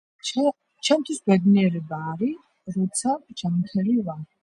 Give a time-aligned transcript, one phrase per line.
[0.89, 4.31] ჩემთვის ბედნიერება არის როცა ჯანმრთელი ვარ